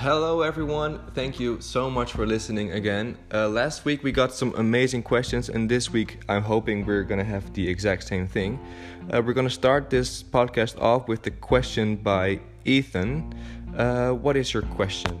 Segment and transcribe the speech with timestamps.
[0.00, 1.00] Hello, everyone.
[1.12, 3.18] Thank you so much for listening again.
[3.34, 7.24] Uh, last week we got some amazing questions, and this week I'm hoping we're gonna
[7.24, 8.60] have the exact same thing.
[9.12, 13.34] Uh, we're gonna start this podcast off with the question by Ethan.
[13.76, 15.18] Uh, what is your question?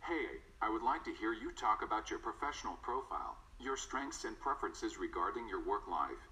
[0.00, 0.26] Hey,
[0.62, 4.96] I would like to hear you talk about your professional profile, your strengths and preferences
[4.96, 6.22] regarding your work life.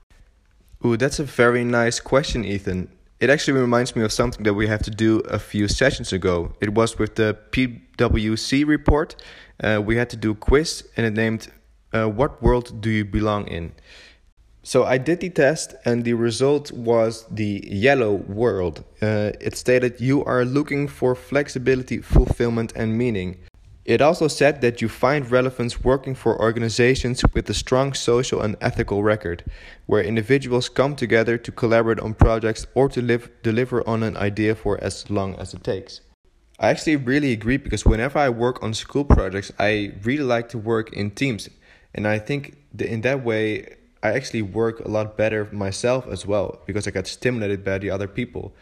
[0.86, 2.88] Ooh, that's a very nice question, Ethan.
[3.22, 6.54] It actually reminds me of something that we have to do a few sessions ago.
[6.60, 9.14] It was with the PwC report.
[9.62, 11.46] Uh, we had to do a quiz and it named
[11.92, 13.74] uh, What World Do You Belong In?
[14.64, 18.82] So I did the test and the result was the yellow world.
[19.00, 23.38] Uh, it stated you are looking for flexibility, fulfillment, and meaning.
[23.84, 28.56] It also said that you find relevance working for organizations with a strong social and
[28.60, 29.44] ethical record,
[29.86, 34.54] where individuals come together to collaborate on projects or to live, deliver on an idea
[34.54, 36.00] for as long as it takes.
[36.60, 40.58] I actually really agree because whenever I work on school projects, I really like to
[40.58, 41.48] work in teams.
[41.92, 46.24] And I think that in that way, I actually work a lot better myself as
[46.24, 48.54] well because I get stimulated by the other people.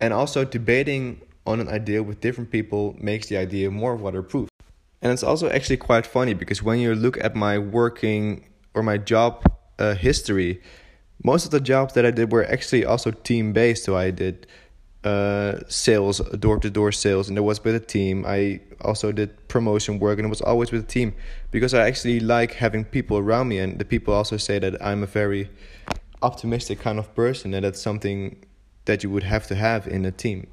[0.00, 4.48] And also, debating on an idea with different people makes the idea more waterproof.
[5.02, 8.98] And it's also actually quite funny because when you look at my working or my
[8.98, 9.44] job
[9.78, 10.60] uh, history,
[11.22, 13.84] most of the jobs that I did were actually also team based.
[13.84, 14.46] So I did
[15.04, 18.24] uh, sales, door to door sales, and it was with a team.
[18.26, 21.14] I also did promotion work, and it was always with a team
[21.50, 23.58] because I actually like having people around me.
[23.58, 25.48] And the people also say that I'm a very
[26.22, 28.44] optimistic kind of person, and that's something
[28.86, 30.48] that you would have to have in a team.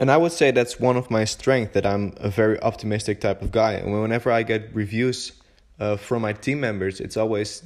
[0.00, 3.42] And I would say that's one of my strengths that I'm a very optimistic type
[3.42, 3.74] of guy.
[3.74, 5.32] And whenever I get reviews
[5.78, 7.62] uh, from my team members, it's always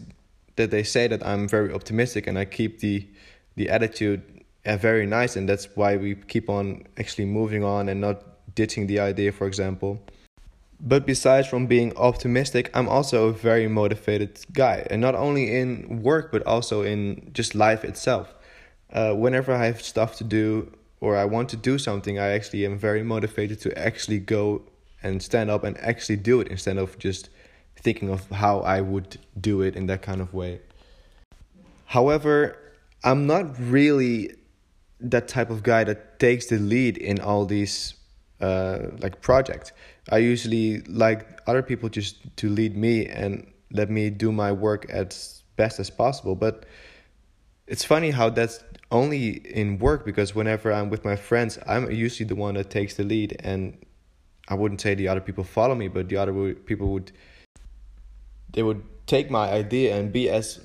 [0.57, 3.07] that they say that I'm very optimistic and I keep the
[3.57, 4.23] the attitude
[4.65, 8.23] uh, very nice, and that's why we keep on actually moving on and not
[8.55, 10.01] ditching the idea, for example.
[10.81, 16.03] But besides from being optimistic, I'm also a very motivated guy, and not only in
[16.03, 18.33] work but also in just life itself.
[18.93, 22.65] Uh, whenever I have stuff to do or I want to do something, I actually
[22.65, 24.63] am very motivated to actually go
[25.03, 27.31] and stand up and actually do it instead of just
[27.77, 30.61] thinking of how I would do it in that kind of way.
[31.87, 32.59] However,
[33.05, 34.35] I'm not really
[35.01, 37.95] that type of guy that takes the lead in all these
[38.41, 39.73] uh, like projects.
[40.11, 44.87] I usually like other people just to lead me and let me do my work
[44.91, 46.35] as best as possible.
[46.35, 46.67] But
[47.67, 52.27] it's funny how that's only in work because whenever I'm with my friends, I'm usually
[52.27, 53.85] the one that takes the lead, and
[54.49, 57.13] I wouldn't say the other people follow me, but the other people would
[58.51, 60.61] they would take my idea and be as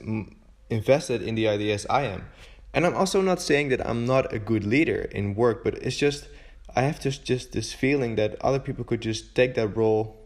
[0.70, 2.26] invested in the idea as I am.
[2.74, 5.98] And I'm also not saying that I'm not a good leader in work, but it's
[5.98, 6.28] just
[6.76, 10.24] I have just just this feeling that other people could just take that role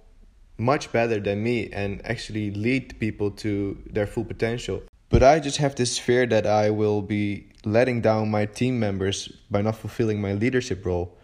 [0.58, 4.84] much better than me and actually lead people to their full potential.
[5.10, 9.28] But I just have this fear that I will be letting down my team members
[9.50, 11.18] by not fulfilling my leadership role.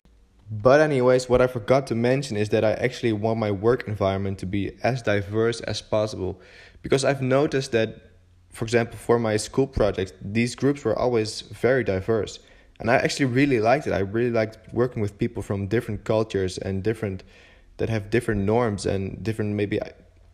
[0.50, 4.40] But, anyways, what I forgot to mention is that I actually want my work environment
[4.40, 6.40] to be as diverse as possible.
[6.82, 8.12] Because I've noticed that,
[8.52, 12.40] for example, for my school projects, these groups were always very diverse.
[12.80, 13.94] And I actually really liked it.
[13.94, 17.24] I really liked working with people from different cultures and different,
[17.78, 19.80] that have different norms and different maybe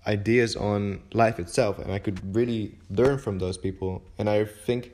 [0.08, 4.02] ideas on life itself and i could really learn from those people.
[4.18, 4.94] And i think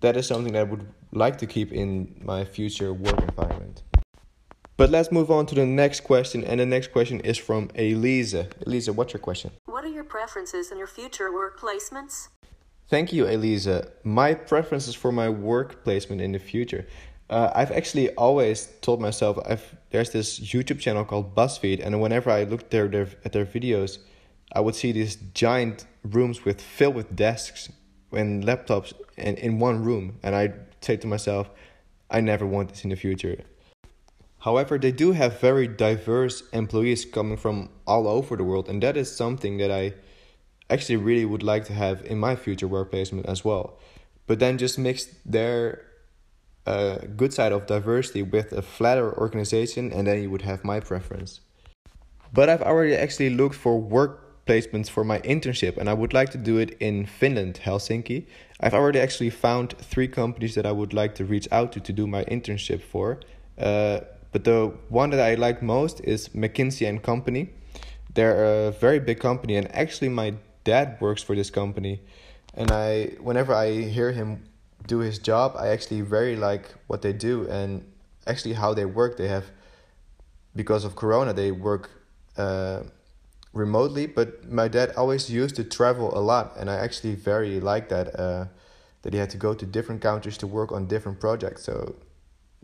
[0.00, 3.82] that is something that i would like to keep in my future work environment.
[4.76, 8.48] But let's move on to the next question and the next question is from elisa.
[8.66, 9.52] Elisa what's your question?
[9.66, 12.28] What are your preferences in your future work placements?
[12.88, 13.92] Thank you elisa.
[14.02, 16.86] My preferences for my work placement in the future
[17.30, 22.30] uh, I've actually always told myself I've there's this YouTube channel called BuzzFeed, and whenever
[22.30, 23.98] I looked there, there at their videos,
[24.52, 27.70] I would see these giant rooms with filled with desks
[28.12, 31.50] and laptops and in one room, and I'd say to myself,
[32.10, 33.38] I never want this in the future.
[34.40, 38.96] However, they do have very diverse employees coming from all over the world, and that
[38.96, 39.94] is something that I
[40.68, 43.78] actually really would like to have in my future work placement as well.
[44.26, 45.86] But then just mix their
[46.66, 50.80] a good side of diversity with a flatter organization, and then you would have my
[50.80, 51.40] preference.
[52.32, 56.30] But I've already actually looked for work placements for my internship, and I would like
[56.30, 58.26] to do it in Finland, Helsinki.
[58.60, 61.92] I've already actually found three companies that I would like to reach out to to
[61.92, 63.20] do my internship for.
[63.58, 64.00] Uh,
[64.32, 67.50] but the one that I like most is McKinsey and Company.
[68.14, 70.34] They're a very big company, and actually, my
[70.64, 72.00] dad works for this company.
[72.54, 74.44] And I, whenever I hear him
[74.86, 75.56] do his job.
[75.58, 77.84] I actually very like what they do and
[78.26, 79.16] actually how they work.
[79.16, 79.46] They have
[80.54, 81.90] because of Corona they work
[82.36, 82.82] uh,
[83.52, 87.88] remotely, but my dad always used to travel a lot, and I actually very like
[87.88, 88.18] that.
[88.18, 88.46] Uh,
[89.04, 91.62] that he had to go to different countries to work on different projects.
[91.62, 91.94] So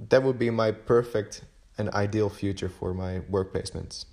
[0.09, 1.43] that would be my perfect
[1.77, 4.07] and ideal future for my work placements.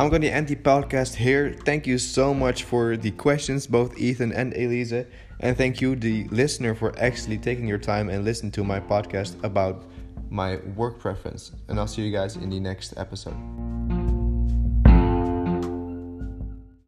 [0.00, 1.54] I'm going to end the podcast here.
[1.66, 5.04] Thank you so much for the questions, both Ethan and Elise.
[5.40, 9.36] And thank you, the listener, for actually taking your time and listening to my podcast
[9.44, 9.84] about
[10.30, 11.52] my work preference.
[11.68, 13.36] And I'll see you guys in the next episode.